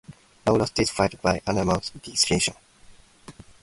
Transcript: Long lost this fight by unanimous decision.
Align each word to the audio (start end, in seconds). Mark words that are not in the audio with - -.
Long 0.47 0.57
lost 0.57 0.73
this 0.73 0.89
fight 0.89 1.21
by 1.21 1.43
unanimous 1.47 1.91
decision. 1.91 2.55